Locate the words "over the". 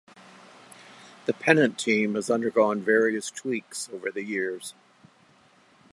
3.93-4.23